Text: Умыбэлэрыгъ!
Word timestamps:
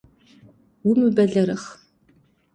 Умыбэлэрыгъ! 0.89 1.65